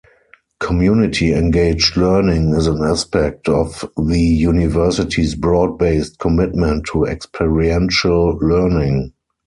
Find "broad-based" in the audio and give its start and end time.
5.35-6.17